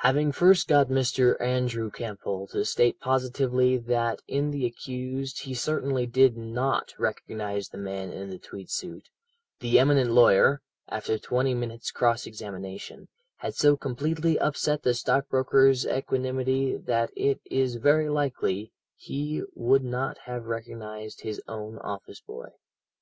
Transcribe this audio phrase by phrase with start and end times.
[0.00, 1.38] "Having first got Mr.
[1.42, 7.76] Andrew Campbell to state positively that in the accused he certainly did not recognize the
[7.76, 9.10] man in the tweed suit,
[9.60, 16.74] the eminent lawyer, after twenty minutes' cross examination, had so completely upset the stockbroker's equanimity
[16.74, 22.48] that it is very likely he would not have recognized his own office boy.